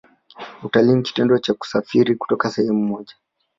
Utalii 0.63 0.95
ni 0.95 1.01
kitendo 1.03 1.37
cha 1.39 1.53
kusafiri 1.53 2.15
kutoka 2.15 2.51
sehemu 2.51 2.85
moja 2.87 3.15